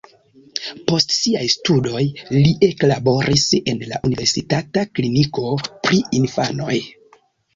[0.91, 2.01] Post siaj studoj
[2.35, 5.45] li eklaboris en la universitata kliniko
[5.85, 6.81] pri infanoj.